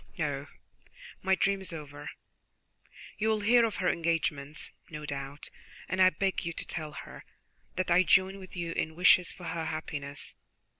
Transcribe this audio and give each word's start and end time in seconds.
No, 0.17 0.47
my 1.21 1.35
dream 1.35 1.61
is 1.61 1.71
over. 1.71 2.09
You 3.19 3.29
will 3.29 3.41
hear 3.41 3.63
of 3.65 3.75
her 3.75 3.87
engagement, 3.91 4.71
no 4.89 5.05
doubt, 5.05 5.51
and 5.87 6.01
I 6.01 6.09
beg 6.09 6.43
you 6.43 6.53
to 6.53 6.65
tell 6.65 6.93
her 6.93 7.23
that 7.75 7.91
I 7.91 8.01
join 8.01 8.39
with 8.39 8.55
you 8.55 8.71
in 8.71 8.95
wishes 8.95 9.31
for 9.31 9.43
her 9.43 9.65
happiness. 9.65 10.35